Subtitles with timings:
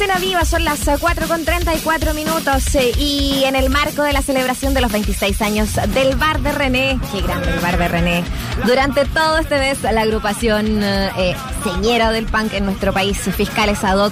[0.00, 4.22] Escena Viva son las 4 con 34 minutos eh, y en el marco de la
[4.22, 8.24] celebración de los 26 años del Bar de René, qué grande el Bar de René,
[8.64, 14.10] durante todo este mes la agrupación eh, señera del punk en nuestro país, Fiscales Ad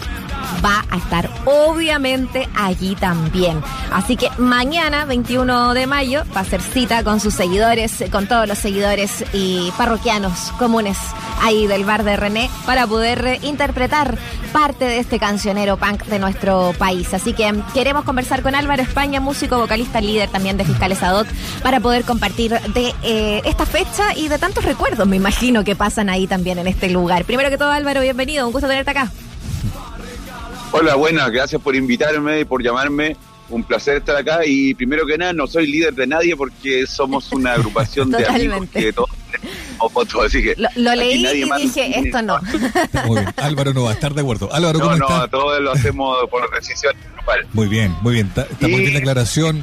[0.64, 3.62] va a estar obviamente allí también.
[3.92, 8.46] Así que mañana, 21 de mayo, va a ser cita con sus seguidores, con todos
[8.48, 10.98] los seguidores y parroquianos comunes
[11.42, 14.18] ahí del bar de René para poder interpretar
[14.52, 17.12] parte de este cancionero punk de nuestro país.
[17.14, 21.26] Así que queremos conversar con Álvaro España, músico, vocalista, líder también de Fiscales Adot,
[21.62, 26.08] para poder compartir de eh, esta fecha y de tantos recuerdos, me imagino, que pasan
[26.08, 27.24] ahí también en este lugar.
[27.24, 29.10] Primero que todo, Álvaro, bienvenido, un gusto tenerte acá.
[30.70, 33.16] Hola, buenas, gracias por invitarme y por llamarme.
[33.48, 37.32] Un placer estar acá y primero que nada no soy líder de nadie porque somos
[37.32, 39.08] una agrupación de amigos que todos
[39.92, 42.38] fotos, así que lo, leí y dije, esto no.
[43.06, 44.52] Muy bien, Álvaro no va a estar de acuerdo.
[44.52, 47.46] Álvaro, ¿cómo no, No, todo lo hacemos por decisión grupal.
[47.54, 48.26] Muy bien, muy bien.
[48.26, 49.62] Está muy bien la aclaración.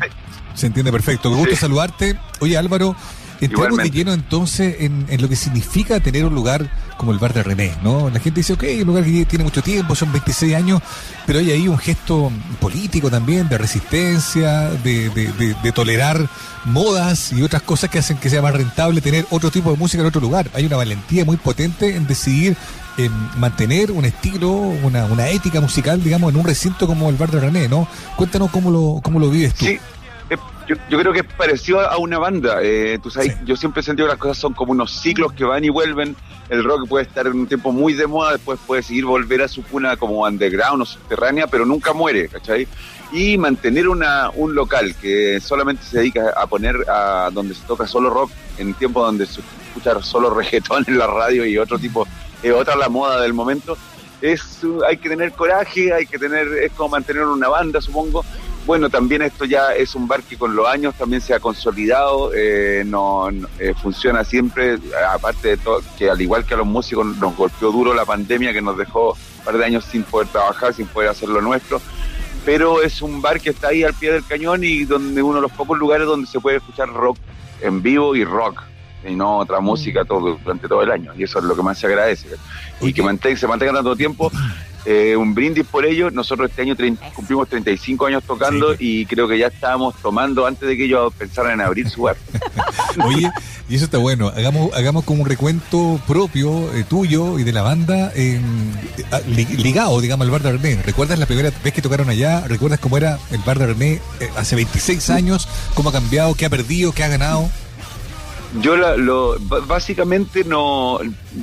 [0.56, 1.30] Se entiende perfecto.
[1.30, 2.18] Me gusta saludarte.
[2.40, 2.96] Oye, Álvaro,
[3.42, 7.44] Entremos de lleno entonces en, lo que significa tener un lugar como el bar de
[7.44, 8.10] René, ¿no?
[8.10, 10.82] La gente dice, ok, un lugar que tiene mucho tiempo, son 26 años,
[11.26, 16.28] pero hay ahí un gesto político también, de resistencia, de, de, tolerar
[16.64, 20.02] modas y otras cosas que hacen que sea más rentable tener otro tipo de música
[20.02, 20.50] en otro lugar.
[20.54, 22.56] Hay una valentía muy potente en decidir
[22.98, 27.30] en mantener un estilo, una, una ética musical, digamos, en un recinto como el bar
[27.30, 27.88] de René, ¿no?
[28.16, 29.66] Cuéntanos cómo lo, cómo lo vives tú.
[29.66, 29.80] Sí
[30.68, 32.60] yo, yo, creo que es parecido a una banda.
[32.62, 35.44] Eh, tú sabes, yo siempre he sentido que las cosas son como unos ciclos que
[35.44, 36.16] van y vuelven.
[36.50, 39.48] El rock puede estar en un tiempo muy de moda, después puede seguir volver a
[39.48, 42.68] su cuna como underground o subterránea, pero nunca muere, ¿cachai?
[43.12, 47.88] Y mantener una, un local que solamente se dedica a poner a donde se toca
[47.88, 52.08] solo rock, en tiempo donde se escucha solo reggaetón en la radio y otro tipo,
[52.44, 53.78] eh, otra la moda del momento,
[54.22, 58.24] es hay que tener coraje, hay que tener, es como mantener una banda, supongo,
[58.66, 62.32] bueno, también esto ya es un bar que con los años también se ha consolidado,
[62.34, 63.30] eh, no,
[63.60, 64.80] eh, funciona siempre,
[65.14, 68.54] aparte de todo, que al igual que a los músicos nos golpeó duro la pandemia
[68.54, 71.80] que nos dejó un par de años sin poder trabajar, sin poder hacer lo nuestro,
[72.44, 75.42] pero es un bar que está ahí al pie del cañón y donde uno de
[75.42, 77.18] los pocos lugares donde se puede escuchar rock
[77.62, 78.64] en vivo y rock
[79.08, 81.14] y no otra música todo durante todo el año.
[81.16, 82.28] Y eso es lo que más se agradece.
[82.82, 84.32] Y que se mantenga tanto tiempo
[84.86, 86.12] eh, un brindis por ello.
[86.12, 86.76] Nosotros este año
[87.14, 91.54] cumplimos 35 años tocando y creo que ya estábamos tomando antes de que ellos pensaran
[91.54, 92.18] en abrir su bar.
[93.06, 93.30] Oye,
[93.68, 94.28] y eso está bueno.
[94.28, 98.12] Hagamos, hagamos como un recuento propio eh, tuyo y de la banda
[99.28, 100.82] ligado, digamos, al bar de René.
[100.84, 102.48] ¿Recuerdas la primera vez que tocaron allá?
[102.48, 105.48] ¿Recuerdas cómo era el bar de René eh, hace 26 años?
[105.74, 106.36] ¿Cómo ha cambiado?
[106.36, 106.92] ¿Qué ha perdido?
[106.92, 107.50] ¿Qué ha ganado?
[108.62, 111.00] Yo lo, básicamente no,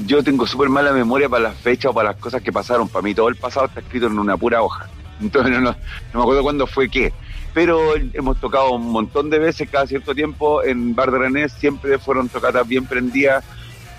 [0.06, 2.88] yo tengo súper mala memoria para las fechas o para las cosas que pasaron.
[2.88, 4.88] Para mí todo el pasado está escrito en una pura hoja.
[5.20, 5.74] Entonces no,
[6.14, 7.12] me acuerdo cuándo fue qué.
[7.54, 11.98] Pero hemos tocado un montón de veces cada cierto tiempo en Bar de René, siempre
[11.98, 13.44] fueron tocadas bien prendidas.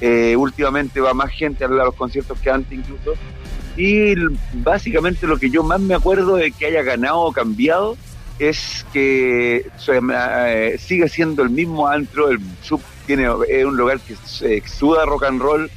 [0.02, 3.14] Eh, últimamente va más gente a los conciertos que antes incluso.
[3.78, 4.16] Y
[4.54, 7.96] básicamente lo que yo más me acuerdo de que haya ganado o cambiado
[8.40, 14.16] es que eh, sigue siendo el mismo antro, el sub tiene es un lugar que
[14.56, 15.70] exuda rock and roll,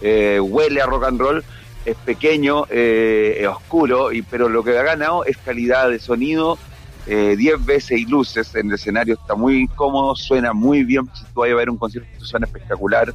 [0.00, 1.44] eh, huele a rock and roll,
[1.84, 6.58] es pequeño, eh, es oscuro, y, pero lo que ha ganado es calidad de sonido,
[7.06, 11.24] 10 eh, veces y luces en el escenario, está muy cómodo, suena muy bien, si
[11.24, 13.14] tú vas a ver un concierto suena espectacular,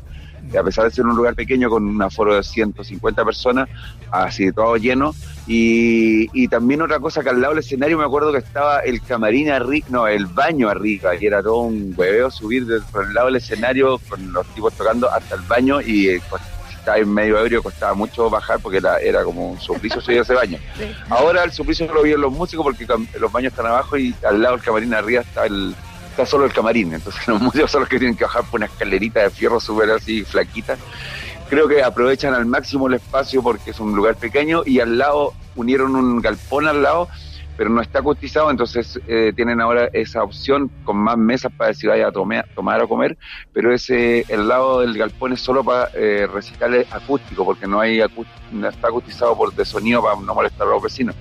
[0.58, 3.70] a pesar de ser un lugar pequeño con un aforo de 150 personas,
[4.12, 5.14] así todo lleno.
[5.48, 9.50] Y, también otra cosa que al lado del escenario me acuerdo que estaba el camarín
[9.50, 13.36] arriba, no, el baño arriba, y era todo un hueveo subir por el lado del
[13.36, 16.22] escenario con los tipos tocando hasta el baño y eh,
[16.80, 20.34] estaba en medio ebrio costaba mucho bajar porque era, era como un suplicio subir ese
[20.34, 20.58] baño.
[21.10, 22.86] Ahora el suplicio lo vieron los músicos porque
[23.20, 25.76] los baños están abajo y al lado del camarín arriba está el
[26.26, 29.22] solo el camarín, entonces los músicos son los que tienen que bajar por una escalerita
[29.22, 30.78] de fierro súper así flaquita.
[31.50, 35.34] Creo que aprovechan al máximo el espacio porque es un lugar pequeño y al lado
[35.56, 37.10] unieron un galpón al lado,
[37.60, 41.90] pero no está cotizado, entonces eh, tienen ahora esa opción con más mesas para decir
[41.90, 43.18] vaya a tomar, tomar o comer,
[43.52, 48.00] pero ese el lado del galpón es solo para eh, recitales acústico, porque no hay
[48.54, 51.16] no está acustizado por de sonido para no molestar a los vecinos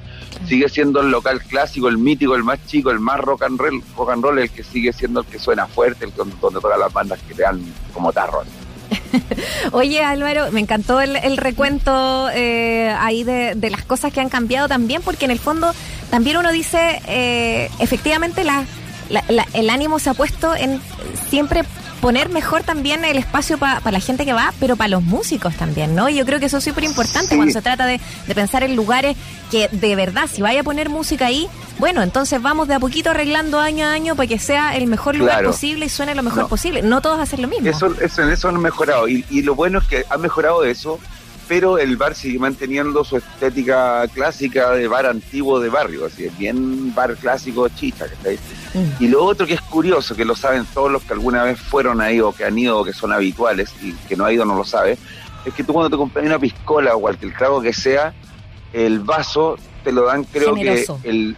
[0.47, 3.83] sigue siendo el local clásico, el mítico, el más chico, el más rock and roll,
[3.97, 6.93] rock and roll el que sigue siendo el que suena fuerte, el donde, todas las
[6.93, 7.61] bandas que te dan
[7.93, 8.43] como tarro.
[9.73, 15.03] Oye Álvaro, me encantó el, recuento eh, ahí de, las cosas que han cambiado también,
[15.03, 15.73] porque en el fondo
[16.11, 18.65] también uno dice, eh, efectivamente la,
[19.55, 20.81] el ánimo se ha puesto en
[21.29, 21.65] siempre
[22.01, 25.95] poner mejor también el espacio para la gente que va, pero para los músicos también,
[25.95, 26.09] ¿no?
[26.09, 28.01] Y yo creo que eso es súper importante cuando se trata de,
[28.35, 29.17] pensar en lugares
[29.51, 33.11] que de verdad, si vaya a poner música ahí, bueno, entonces vamos de a poquito
[33.11, 36.49] arreglando año a año para que sea el mejor lugar posible y suene lo mejor
[36.49, 36.83] posible.
[36.83, 37.69] No todos hacen lo mismo.
[37.69, 39.09] Eso, eso, eso han mejorado.
[39.09, 40.99] Y, y lo bueno es que ha mejorado eso
[41.49, 46.39] pero el bar sigue manteniendo su estética clásica de bar antiguo de barrio, así es
[46.39, 49.03] bien bar clásico chicha, mm.
[49.03, 52.03] Y lo otro que es curioso, que lo saben todos los que alguna vez fueron
[52.03, 54.57] ahí o que han ido o que son habituales y que no ha ido no
[54.57, 54.99] lo sabe,
[55.45, 58.13] es que tú cuando te compras una piscola o cualquier trago que sea,
[58.73, 61.37] el vaso te lo dan creo que el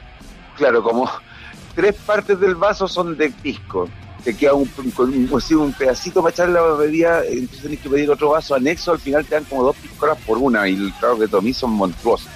[0.57, 1.09] claro, como
[1.77, 3.89] tres partes del vaso son de pisco
[4.21, 8.55] te queda un, un pedacito para echar la bebida, entonces tienes que pedir otro vaso
[8.55, 11.53] anexo, al final te dan como dos piscolas por una y el trago que tomé
[11.53, 12.29] son monstruosos.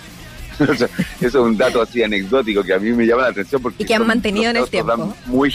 [0.61, 0.89] eso
[1.21, 3.83] es un dato así anecdótico que a mí me llama la atención porque...
[3.83, 5.15] Y que han mantenido en el tiempo.
[5.27, 5.53] Muy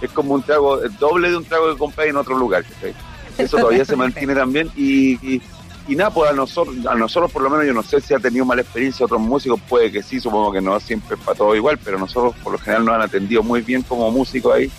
[0.00, 2.64] Es como un trago, el doble de un trago que compré en otro lugar.
[3.38, 5.40] Eso todavía se mantiene también y,
[5.88, 8.18] y, nada, pues a nosotros, a nosotros por lo menos yo no sé si ha
[8.18, 11.54] tenido mala experiencia otros músicos, puede que sí, supongo que no siempre es para todo
[11.54, 14.70] igual, pero nosotros por lo general nos han atendido muy bien como músicos ahí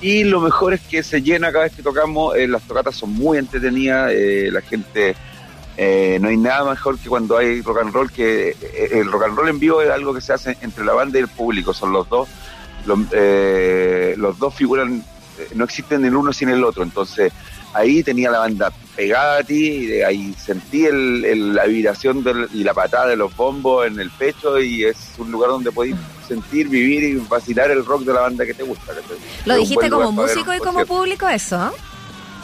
[0.00, 3.12] y lo mejor es que se llena cada vez que tocamos, eh, las tocatas son
[3.12, 5.14] muy entretenidas, eh, la gente,
[5.76, 8.56] eh, no hay nada mejor que cuando hay rock and roll, que
[8.92, 11.22] el rock and roll en vivo es algo que se hace entre la banda y
[11.22, 12.28] el público, son los dos,
[12.86, 12.98] los,
[14.18, 15.04] los dos figuran,
[15.54, 17.32] no existen el uno sin el otro, entonces
[17.72, 22.74] ahí tenía la banda pegada a ti, y ahí sentí el, la vibración y la
[22.74, 25.96] patada de los bombos en el pecho y es un lugar donde podéis
[26.26, 28.92] sentir, vivir y vacilar el rock de la banda que te gusta.
[29.46, 31.72] ¿Lo dijiste como músico y como público eso?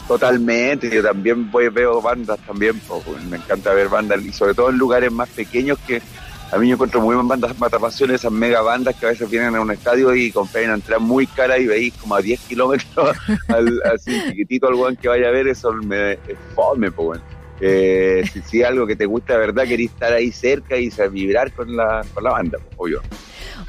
[0.07, 2.81] Totalmente, yo también voy, veo bandas también,
[3.29, 6.01] me encanta ver bandas y sobre todo en lugares más pequeños que
[6.51, 9.55] a mí yo encuentro muy buenas bandas matapasiones, esas mega bandas que a veces vienen
[9.55, 13.17] a un estadio y compran entradas muy cara y veis como a 10 kilómetros
[13.93, 16.19] así chiquitito al weón que vaya a ver, eso me es
[16.55, 17.21] fome, pues
[17.59, 21.51] eh, si, si algo que te gusta de verdad, querés estar ahí cerca y vibrar
[21.51, 23.01] con la, con la banda, pues, obvio.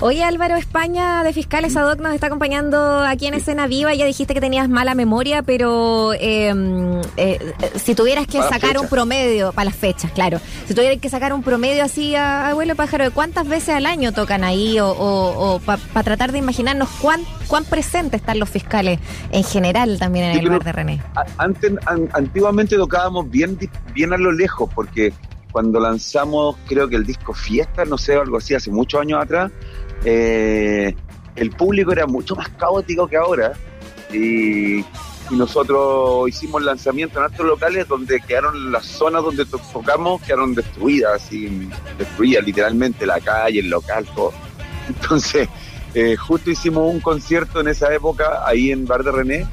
[0.01, 3.93] Oye Álvaro, España de Fiscales Ad hoc nos está acompañando aquí en Escena Viva.
[3.95, 9.53] Ya dijiste que tenías mala memoria, pero em, eh, si tuvieras que sacar un promedio,
[9.53, 10.41] para las fechas, claro.
[10.69, 14.45] Si tuvieras que sacar un promedio así, abuelo pájaro, ¿de cuántas veces al año tocan
[14.45, 14.77] ahí?
[14.81, 19.01] O, para tratar de imaginarnos cuán, cuán presentes están los fiscales
[19.33, 21.03] en general también en el bar de René.
[21.39, 21.73] Antes,
[22.13, 23.59] antiguamente tocábamos bien,
[23.95, 25.13] bien a lo lejos, porque
[25.51, 29.51] cuando lanzamos, creo que el disco Fiesta, no sé, algo así, hace muchos años atrás,
[30.05, 30.95] eh,
[31.37, 33.53] el público era mucho más caótico que ahora
[34.13, 34.85] y,
[35.31, 41.69] nosotros hicimos lanzamiento en otros locales donde quedaron las zonas donde tocamos quedaron destruidas, así,
[41.99, 44.33] destruidas literalmente la calle, el local, todo.
[44.89, 45.47] Entonces,
[45.93, 49.47] eh, justo hicimos un concierto en esa época ahí en Bar de René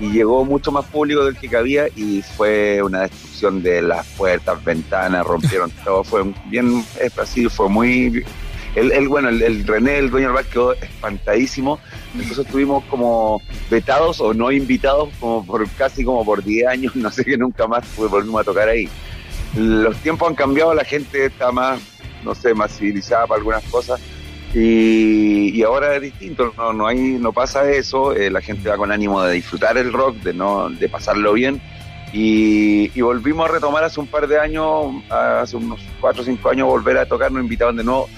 [0.00, 4.62] y llegó mucho más público del que cabía y fue una destrucción de las puertas,
[4.62, 6.84] ventanas, rompieron todo, fue bien
[7.18, 8.24] así, fue muy
[8.74, 11.78] el, bueno, el, René, el dueño del bar, quedó espantadísimo.
[12.14, 16.96] Entonces estuvimos como vetados o no invitados como por casi como por 10 años.
[17.02, 18.88] No sé que nunca más volvimos a tocar ahí.
[19.56, 21.80] Los tiempos han cambiado, la gente está más,
[22.24, 24.00] no sé, más civilizada para algunas cosas.
[24.54, 28.92] Y, ahora es distinto, no, no, hay, no pasa eso, eh, la gente va con
[28.92, 31.60] ánimo de disfrutar el rock, de, no, de pasarlo bien.
[32.12, 36.50] Y, y, volvimos a retomar hace un par de años, hace unos 4 o 5
[36.50, 38.08] años, volver a tocar, nos invitaban de nuevo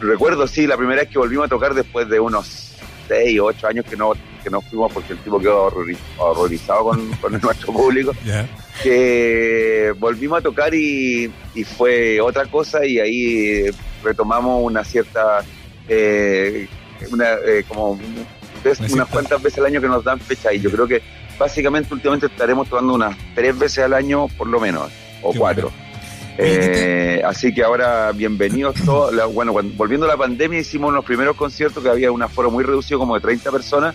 [0.00, 2.74] recuerdo, sí, la primera vez que volvimos a tocar después de unos
[3.08, 5.72] 6 o 8 años que no, que no fuimos porque el tipo quedó
[6.18, 8.12] horrorizado con, nuestro público.
[8.82, 11.32] Que volvimos a tocar y,
[11.76, 13.64] fue otra cosa y ahí
[14.02, 15.42] retomamos una cierta,
[15.88, 16.68] eh,
[17.10, 17.98] una, eh, como
[18.92, 21.02] unas cuantas veces al año que nos dan fecha y yo creo que
[21.38, 24.90] básicamente últimamente estaremos tocando unas tres veces al año por lo menos,
[25.22, 25.72] o cuatro.
[26.38, 29.14] Eh, así que ahora, bienvenidos todos.
[29.32, 32.98] bueno, volviendo a la pandemia, hicimos los primeros conciertos que había un aforo muy reducido,
[32.98, 33.94] como de 30 personas.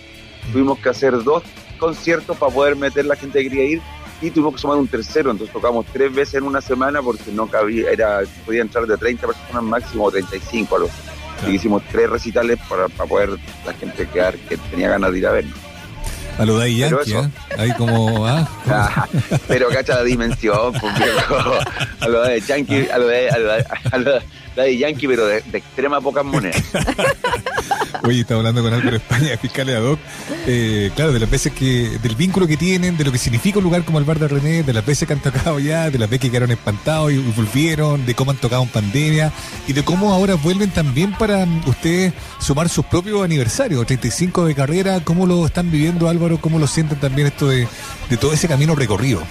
[0.52, 1.42] Tuvimos que hacer dos
[1.78, 3.82] conciertos para poder meter la gente que quería ir
[4.20, 5.30] y tuvimos que sumar un tercero.
[5.30, 9.26] Entonces tocamos tres veces en una semana porque no cabía, era podía entrar de 30
[9.26, 10.90] personas máximo o 35 algo.
[11.46, 13.30] Y hicimos tres recitales para, para poder
[13.66, 15.71] la gente quedar que tenía ganas de ir a vernos.
[16.38, 17.30] A lo de Yankee, ¿eh?
[17.58, 18.48] Ahí como, ¿ah?
[18.68, 19.06] ah
[19.48, 20.94] pero cacha la dimensión, pues,
[22.00, 24.20] A lo de Yankee, a lo de, a lo
[24.62, 26.62] de, Yankee, pero de, extrema pocas monedas.
[28.04, 29.98] Oye, estaba hablando con Álvaro España, de fiscales ad hoc.
[30.46, 33.64] Eh, claro, de las veces que, del vínculo que tienen, de lo que significa un
[33.64, 36.08] lugar como el bar de René, de las veces que han tocado ya, de las
[36.08, 39.32] veces que quedaron espantados y volvieron, de cómo han tocado en pandemia
[39.66, 45.00] y de cómo ahora vuelven también para ustedes sumar sus propios aniversarios, 35 de carrera,
[45.04, 47.66] cómo lo están viviendo Álvaro ¿cómo lo sienten también esto de,
[48.20, 49.22] todo ese camino recorrido?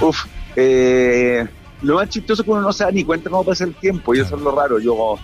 [0.00, 0.24] Uf,
[0.56, 1.46] eh,
[1.82, 4.14] lo más chistoso es que uno no se da ni cuenta cómo pasa el tiempo,
[4.14, 4.78] y eso es lo raro.
[4.78, 5.18] Yo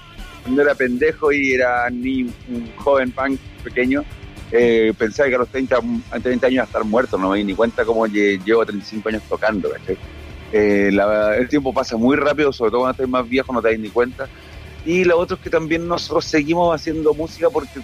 [0.47, 4.05] cuando era pendejo y era ni un joven punk pequeño,
[4.53, 5.81] eh, pensaba que a los 30,
[6.23, 9.23] 30 años iba a estar muerto, no me di ni cuenta cómo llevo 35 años
[9.29, 9.71] tocando.
[10.53, 10.91] Eh,
[11.37, 13.89] el tiempo pasa muy rápido, sobre todo cuando estás más viejo no te das ni
[13.89, 14.29] cuenta.
[14.85, 17.81] Y lo otro es que también nosotros seguimos haciendo música porque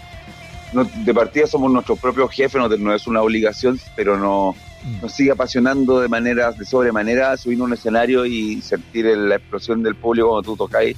[1.04, 4.54] de partida somos nuestros propios jefes, no, es una obligación, pero no,
[4.85, 5.02] mm.
[5.02, 9.83] nos sigue apasionando de manera, de sobremanera, subir a un escenario y sentir la explosión
[9.83, 10.97] del público cuando tú tocáis.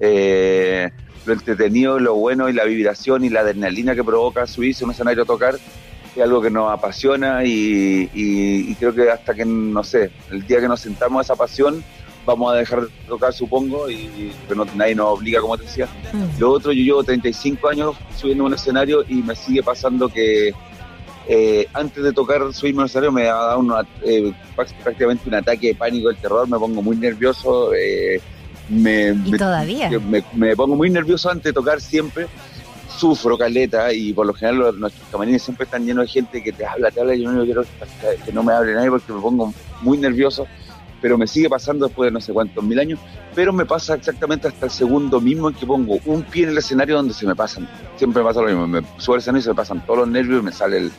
[0.00, 0.90] Eh,
[1.26, 4.92] lo entretenido, lo bueno y la vibración y la adrenalina que provoca subirse a un
[4.92, 5.56] escenario a tocar
[6.14, 10.68] es algo que nos apasiona y, creo que hasta que, no sé, el día que
[10.68, 11.82] nos sentamos a esa pasión,
[12.24, 15.88] vamos a dejar de tocar, supongo, y, pero nadie nos obliga, como te decía.
[16.12, 16.40] Mm.
[16.40, 20.54] Lo otro, yo llevo 35 años subiendo a un escenario y me sigue pasando que
[21.26, 25.68] eh, antes de tocar subirme a un escenario me ha dado eh, prácticamente un ataque
[25.68, 27.74] de pánico, el terror, me pongo muy nervioso.
[27.74, 28.20] Eh,
[28.68, 29.90] me, ¿Y todavía?
[30.34, 32.26] Me, pongo muy nervioso antes de tocar siempre.
[32.88, 36.64] Sufro caleta y por lo general nuestros camarines siempre están llenos de gente que te
[36.64, 37.64] habla, te habla y yo no quiero
[38.24, 39.52] que no me hable nadie porque me pongo
[39.82, 40.46] muy nervioso.
[41.02, 42.98] Pero me sigue pasando después de no sé cuántos mil años.
[43.34, 46.58] Pero me pasa exactamente hasta el segundo mismo en que pongo un pie en el
[46.58, 47.68] escenario donde se me pasan.
[47.96, 48.66] Siempre me pasa lo mismo.
[48.66, 50.92] Me subo al escenario y se me pasan todos los nervios y me sale el,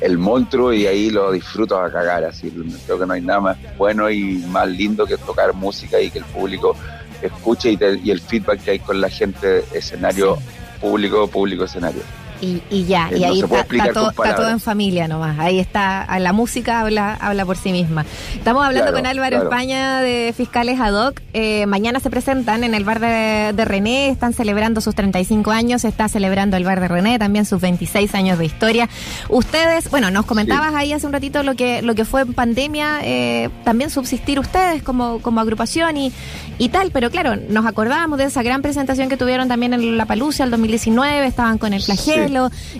[0.00, 2.24] el monstruo y ahí lo disfruto a cagar.
[2.24, 2.50] Así
[2.86, 6.18] creo que no hay nada más bueno y más lindo que tocar música y que
[6.18, 6.76] el público
[7.22, 10.38] escuche y, el feedback que hay con la gente escenario
[10.80, 12.02] público, público escenario.
[12.40, 15.38] Y, ya, y ahí está, todo, en familia nomás.
[15.38, 18.04] Ahí está, la música habla, habla por sí misma.
[18.34, 21.20] Estamos hablando con Álvaro España de Fiscales Ad hoc.
[21.32, 26.08] Eh, mañana se presentan en el bar de, René, están celebrando sus 35 años, está
[26.08, 28.88] celebrando el bar de René también sus 26 años de historia.
[29.28, 33.00] Ustedes, bueno, nos comentabas ahí hace un ratito lo que, lo que fue en pandemia,
[33.02, 36.12] eh, también subsistir ustedes como, como agrupación y,
[36.58, 40.06] y tal, pero claro, nos acordábamos de esa gran presentación que tuvieron también en La
[40.06, 42.27] Palucia el 2019, estaban con el flagelo.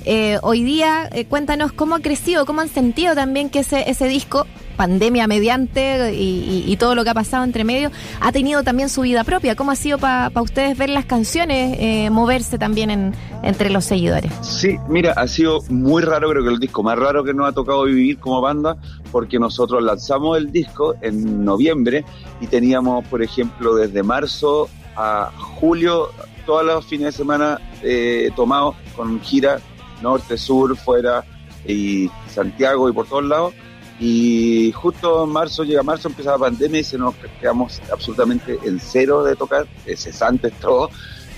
[0.05, 4.47] Eh, hoy día, eh, cuéntanos cómo ha crecido, cómo han sentido también que ese, disco,
[4.77, 7.91] pandemia mediante y, todo lo que ha pasado entre medio,
[8.21, 9.57] ha tenido también su vida propia.
[9.57, 14.31] ¿Cómo ha sido para ustedes ver las canciones eh, moverse también en, entre los seguidores?
[14.43, 17.53] Sí, mira, ha sido muy raro, creo que el disco más raro que nos ha
[17.53, 18.77] tocado vivir como banda,
[19.11, 22.05] porque nosotros lanzamos el disco en noviembre
[22.41, 26.11] y teníamos, por ejemplo, desde marzo a julio,
[26.49, 29.61] todos los fines de semana eh, tomados con gira
[30.01, 31.23] norte, sur, fuera
[31.67, 33.55] y Santiago y por todos lados.
[34.01, 38.81] Y justo en marzo, llega marzo, empieza la pandemia y se nos quedamos absolutamente en
[38.81, 40.89] cero de tocar, cesantes todo.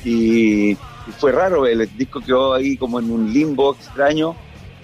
[0.05, 0.76] Y,
[1.19, 4.37] fue raro, el disco quedó ahí como en un limbo extraño,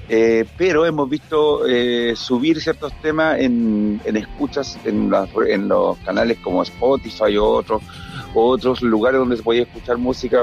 [0.08, 5.12] eh, pero hemos visto eh, subir ciertos temas en, escuchas en,
[5.48, 7.80] en, los canales como Spotify o otros,
[8.44, 10.38] otros lugares donde se podía escuchar música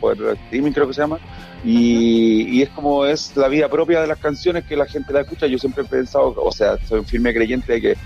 [0.00, 1.18] por streaming, creo que se llama.
[1.64, 5.46] Y, es como es la vida propia de las canciones que la gente la escucha.
[5.46, 7.96] Yo siempre he pensado, o sea, soy un firme creyente de que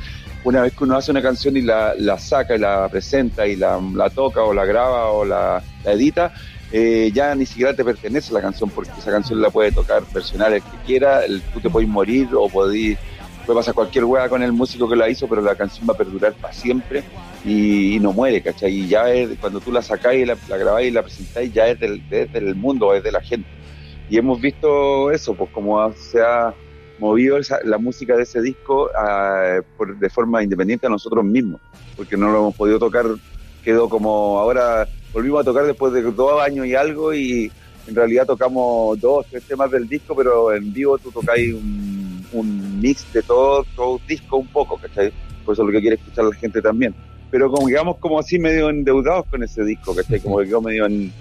[0.44, 3.80] una vez que uno hace una canción y la, saca y la presenta y la,
[4.14, 6.32] toca o la graba o la, edita,
[6.70, 10.52] eh, ya ni siquiera te pertenece la canción porque esa canción la puede tocar personal
[10.52, 12.98] el que quiera, el, tú te puedes morir o podés,
[13.44, 15.96] puede pasar cualquier hueá con el músico que la hizo, pero la canción va a
[15.96, 17.02] perdurar para siempre
[17.48, 18.72] y, no muere, ¿cachai?
[18.72, 21.80] Y ya es, cuando tú la sacáis, la, la grabáis y la presentáis, ya es
[21.80, 23.48] del, del mundo, es de la gente.
[24.10, 26.54] Y hemos visto eso, pues como se ha
[26.98, 29.60] movido la música de ese disco ah,
[30.00, 31.60] de forma independiente a nosotros mismos,
[31.96, 33.06] porque no lo hemos podido tocar,
[33.64, 37.52] quedó como ahora volvimos a tocar después de dos años y algo y
[37.86, 42.80] en realidad tocamos dos, tres temas del disco, pero en vivo tú tocáis un, un
[42.80, 45.12] mix de todo, todo disco un poco, ¿cachai?
[45.44, 46.94] Por eso es lo que quiere escuchar la gente también
[47.30, 50.86] pero como digamos como así medio endeudados con ese disco, que Como que quedó medio
[50.86, 51.12] en,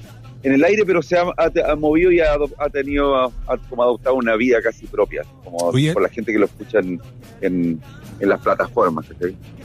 [0.43, 2.37] el aire, pero se ha, movido y ha,
[2.71, 6.79] tenido, ha, como adoptado una vida casi propia, como por la gente que lo escucha
[6.79, 7.81] en,
[8.19, 9.05] en las plataformas.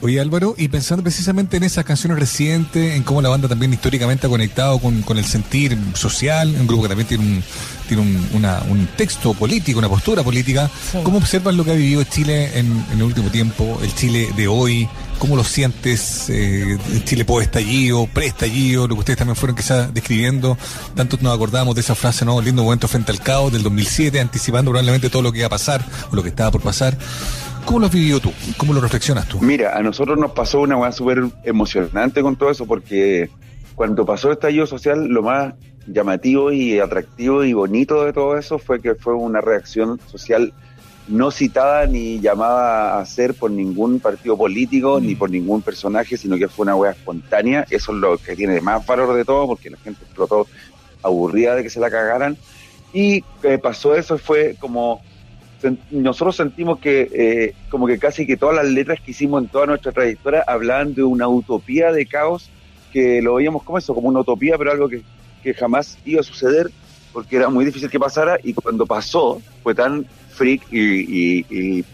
[0.00, 4.26] Oye Álvaro, y pensando precisamente en esas canciones recientes, en cómo la banda también históricamente
[4.26, 7.42] ha conectado con, con el sentir social, un grupo que también tiene un,
[7.88, 10.70] tiene un, un texto político, una postura política,
[11.02, 14.48] ¿cómo observas lo que ha vivido Chile en, en el último tiempo, el Chile de
[14.48, 14.88] hoy?
[15.18, 16.28] ¿Cómo lo sientes?
[16.30, 20.58] Eh, Chile post-estallido, pre-estallido, lo que ustedes también fueron quizás describiendo.
[20.96, 22.40] Tanto nos acordamos de esa frase, ¿no?
[22.40, 25.84] Lindo momento frente al caos del 2007, anticipando probablemente todo lo que iba a pasar
[26.10, 26.98] o lo que estaba por pasar.
[27.64, 28.32] ¿Cómo lo has vivido tú?
[28.56, 29.40] ¿Cómo lo reflexionas tú?
[29.40, 33.30] Mira, a nosotros nos pasó una cosa súper emocionante con todo eso porque
[33.74, 35.54] cuando pasó el estallido social, lo más
[35.86, 40.52] llamativo y atractivo y bonito de todo eso fue que fue una reacción social
[41.08, 45.18] no citada ni llamada a ser por ningún partido político ni mm.
[45.18, 47.66] por ningún personaje, sino que fue una wea espontánea.
[47.70, 50.46] Eso es lo que tiene más valor de todo, porque la gente explotó
[51.02, 52.36] aburrida de que se la cagaran.
[52.92, 55.02] Y eh, pasó eso, fue como
[55.90, 59.66] nosotros sentimos que eh, como que casi que todas las letras que hicimos en toda
[59.66, 62.50] nuestra trayectoria hablaban de una utopía de caos
[62.92, 65.02] que lo veíamos como eso, como una utopía, pero algo que,
[65.42, 66.70] que jamás iba a suceder
[67.12, 71.84] porque era muy difícil que pasara y cuando pasó fue tan freak y,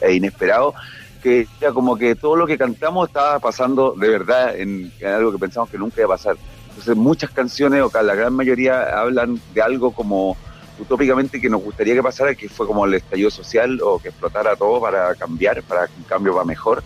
[0.00, 0.74] e inesperado
[1.22, 5.38] que era como que todo lo que cantamos estaba pasando de verdad en, algo que
[5.38, 6.36] pensamos que nunca iba a pasar.
[6.68, 10.36] Entonces muchas canciones, o la gran mayoría, hablan de algo como
[10.78, 14.54] utópicamente que nos gustaría que pasara, que fue como el estallido social o que explotara
[14.54, 16.82] todo para cambiar, para que un cambio va mejor.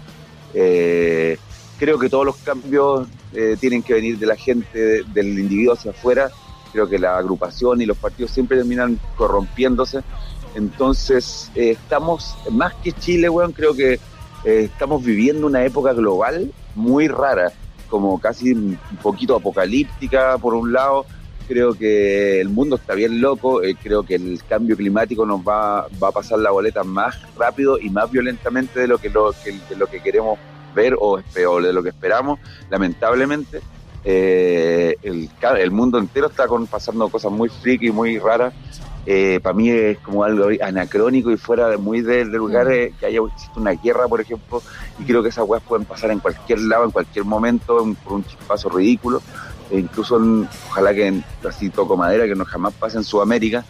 [0.54, 1.36] Eh,
[1.78, 5.92] creo que todos los cambios eh, tienen que venir de la gente, del individuo hacia
[5.92, 6.30] afuera.
[6.72, 10.02] Creo que la agrupación y los partidos siempre terminan corrompiéndose
[10.54, 14.00] entonces, eh, estamos, más que Chile, weón, creo que eh,
[14.44, 17.52] estamos viviendo una época global muy rara,
[17.88, 21.06] como casi un poquito apocalíptica por un lado.
[21.46, 26.12] Creo que el mundo está bien loco, creo que el cambio climático nos va, a
[26.12, 30.02] pasar la boleta más rápido y más violentamente de lo que, lo, de lo que
[30.02, 30.38] queremos
[30.74, 32.38] ver o, o de lo que esperamos,
[32.70, 33.60] lamentablemente.
[34.04, 38.54] el, el mundo entero está con, pasando cosas muy friki, muy raras
[39.10, 42.72] eh, para mí es como algo anacrónico y fuera de muy del lugar mm.
[42.72, 43.20] eh, que haya
[43.56, 44.62] una guerra, por ejemplo,
[44.98, 48.24] y creo que esas weas pueden pasar en cualquier lado, en cualquier momento, por un
[48.26, 49.22] chispazo ridículo,
[49.70, 50.20] e incluso
[50.68, 53.64] ojalá que en, así toco madera, que no jamás pase en Sudamérica,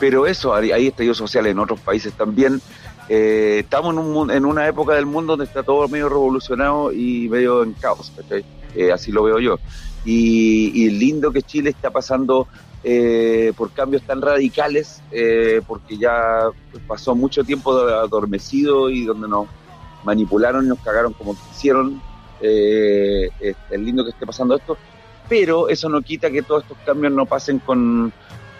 [0.00, 2.62] pero eso, hay, hay estallidos sociales en otros países también.
[3.08, 7.28] Eh, estamos en, un, en una época del mundo donde está todo medio revolucionado y
[7.28, 8.12] medio en caos,
[8.92, 9.58] así lo veo yo.
[10.04, 12.46] Y, y lindo que Chile está pasando
[12.88, 16.44] eh, por cambios tan radicales, eh, porque ya
[16.86, 19.48] pasó mucho tiempo adormecido y donde nos
[20.04, 22.00] manipularon y nos cagaron como quisieron.
[22.40, 24.78] Eh, es, lindo que esté pasando esto,
[25.28, 28.12] pero eso no quita que todos estos cambios no pasen con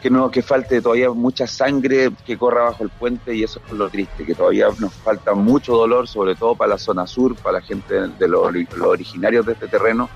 [0.07, 3.73] que no que falte todavía mucha sangre que corra bajo el puente y eso es
[3.73, 7.59] lo triste, que todavía nos falta mucho dolor, sobre todo para la zona sur, para
[7.59, 8.47] la gente de los,
[8.81, 10.09] originarios de este terreno.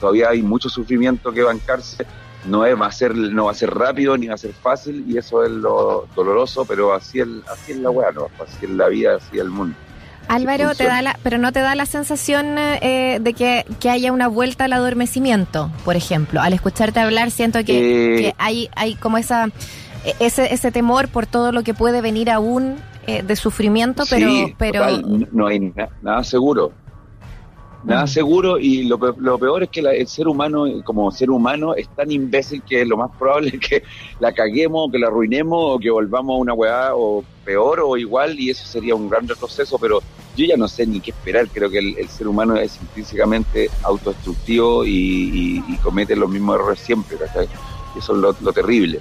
[0.00, 2.04] todavía hay mucho sufrimiento que bancarse
[2.46, 5.04] no es, va a ser, no va a ser rápido ni va a ser fácil
[5.06, 8.08] y eso es lo doloroso, pero así es, así es la weá,
[8.42, 9.76] así es la vida, así es el mundo.
[10.28, 14.28] Álvaro, te da la, pero no te da la sensación eh, de que, haya una
[14.28, 16.40] vuelta al adormecimiento, por ejemplo.
[16.40, 19.48] Al escucharte hablar siento que, eh, hay, hay como esa
[20.20, 24.28] ese, ese temor por todo lo que puede venir aún eh, de sufrimiento, pero...
[24.58, 24.86] pero
[25.32, 26.72] no hay nada seguro
[27.84, 31.88] nada seguro y lo, lo, peor es que el ser humano, como ser humano, es
[31.88, 33.82] tan imbécil que lo más probable es que
[34.20, 38.38] la caguemos, que la arruinemos, o que volvamos a una weá o peor o igual,
[38.38, 40.00] y eso sería un gran retroceso, pero
[40.36, 44.84] yo ya no sé ni qué esperar, creo que el, ser humano es intrínsecamente autodestructivo
[44.84, 47.16] y, comete los mismos errores siempre,
[47.94, 49.00] Y eso es lo, terrible.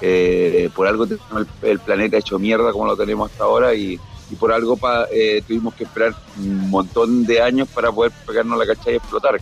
[0.00, 3.98] Eh, por algo tenemos el planeta hecho mierda como lo tenemos hasta ahora y
[4.30, 4.78] y por algo
[5.10, 9.38] eh, tuvimos que esperar un montón de años para poder pegarnos la cachai y explotar,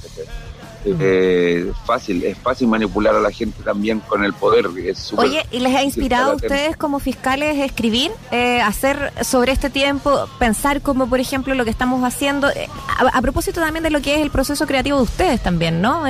[0.84, 4.66] eh, fácil, es fácil manipular a la gente también con el poder.
[5.16, 10.28] Oye, ¿y les ha inspirado a ustedes como fiscales escribir, eh, hacer sobre este tiempo,
[10.40, 12.48] pensar como por ejemplo lo que estamos haciendo,
[12.88, 16.04] a, propósito también de lo que es el proceso creativo de ustedes también, ¿no?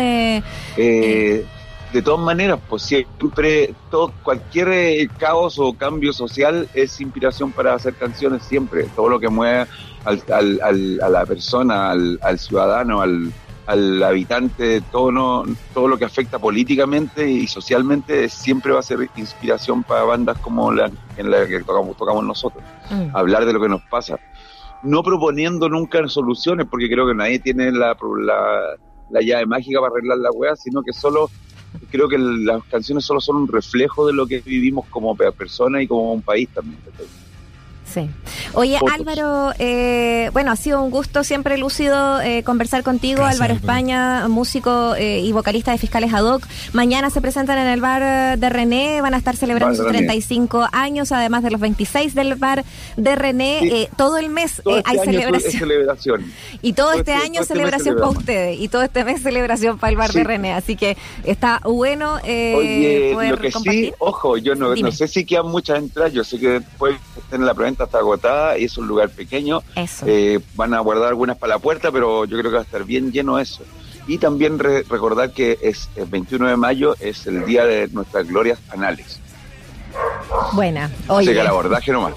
[1.93, 7.75] De todas maneras, pues siempre, todo, cualquier eh, caos o cambio social es inspiración para
[7.75, 8.85] hacer canciones siempre.
[8.97, 9.67] Todo lo que mueve
[10.05, 13.31] al, al, a la persona, al, ciudadano, al,
[13.67, 19.11] al habitante, todo, no, todo lo que afecta políticamente y socialmente siempre va a ser
[19.17, 22.65] inspiración para bandas como la en la que tocamos, tocamos nosotros.
[22.91, 23.15] Mm.
[23.15, 24.19] Hablar de lo que nos pasa.
[24.83, 28.61] No proponiendo nunca soluciones, porque creo que nadie tiene la, la,
[29.11, 31.31] la llave mágica para arreglar la wea, sino que solo
[31.93, 35.87] creo que las canciones solo son un reflejo de lo que vivimos como persona y
[35.87, 36.81] como un país también.
[37.93, 38.09] Sí.
[38.55, 43.25] Oye, Álvaro, eh, bueno, ha sido un gusto siempre lúcido eh, conversar contigo.
[43.25, 46.47] Álvaro España, músico eh, y vocalista de Fiscales Ad hoc.
[46.73, 51.13] Mañana se presentan en el bar de René, van a estar celebrando sus 35 años,
[51.13, 52.65] además de los 26 del bar
[52.97, 53.89] de René.
[53.97, 54.99] todo el mes este hay
[55.51, 56.33] celebración.
[56.63, 58.61] Y todo, este, este, año este celebración para ustedes.
[58.61, 60.55] Y todo este mes celebración para el bar de René.
[60.55, 65.47] Así que está bueno Oye, lo que sí, ojo, yo no, no sé si quedan
[65.47, 66.13] muchas entradas.
[66.13, 66.97] Yo sé que después
[67.31, 69.63] en la preventa está agotada y es un lugar pequeño.
[70.07, 72.85] Eh, van a guardar algunas para la puerta, pero yo creo que va a estar
[72.85, 73.63] bien lleno eso.
[74.07, 78.59] Y también recordar que es el 21 de mayo es el día de nuestras glorias
[78.71, 79.21] anales.
[80.53, 80.91] Buena.
[81.09, 81.29] Oye.
[81.29, 82.15] Así que el abordaje nomás.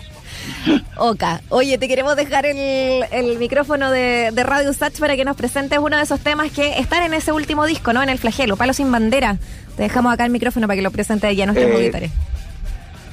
[0.97, 5.97] Oka, oye, te queremos dejar el, micrófono de, Radio Sach para que nos presentes uno
[5.97, 8.04] de esos temas que están en ese último disco, ¿no?
[8.04, 9.38] En el flagelo, Palo sin bandera.
[9.75, 12.12] Te dejamos acá el micrófono para que lo presentes ya a nuestros eh, auditores.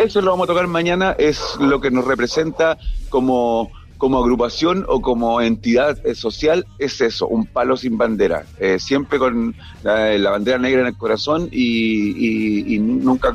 [0.02, 2.76] Eso lo vamos a tocar mañana, es lo que nos representa
[3.08, 3.70] como
[4.02, 9.16] como agrupación o como entidad eh, social es eso, un palo sin bandera, eh, siempre
[9.16, 13.32] con la, bandera negra en el corazón y, nunca,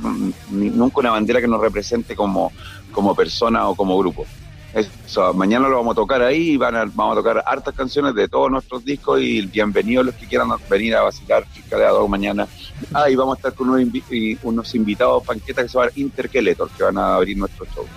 [0.52, 2.52] nunca una bandera que nos represente como,
[2.92, 4.26] como persona o como grupo.
[4.78, 8.52] Eso, mañana lo vamos a tocar ahí van vamos a tocar hartas canciones de todos
[8.52, 12.48] nuestros discos y bienvenidos los que quieran venir a vacilar Fiscaleado mañana.
[12.94, 13.92] Ah, y vamos a estar con unos,
[14.44, 17.88] unos invitados panquetas que se llaman Interkeletor, que van a abrir nuestro show.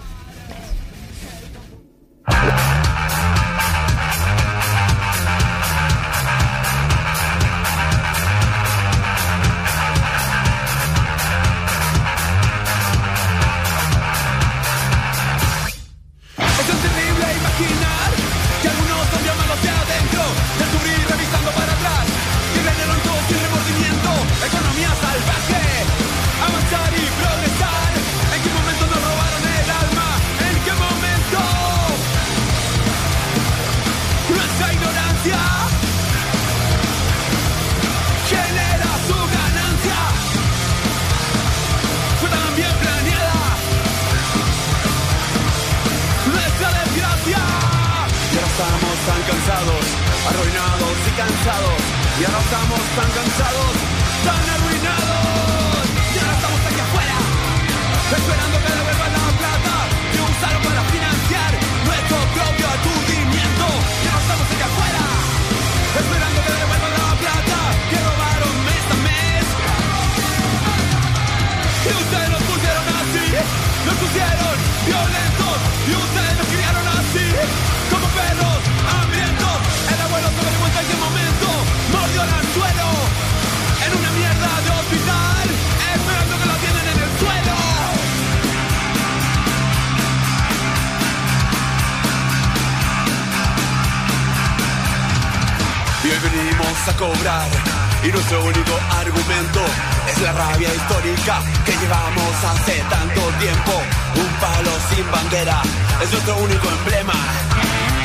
[101.65, 103.73] Que llevamos hace tanto tiempo.
[104.17, 105.63] Un palo sin bandera
[106.03, 107.15] es nuestro único emblema.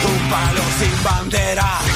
[0.04, 1.95] Un palo sin bandera.